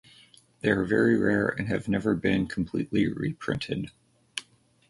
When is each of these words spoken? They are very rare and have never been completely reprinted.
They 0.61 0.71
are 0.71 0.83
very 0.83 1.15
rare 1.15 1.45
and 1.47 1.67
have 1.67 1.87
never 1.87 2.15
been 2.15 2.47
completely 2.47 3.07
reprinted. 3.07 3.91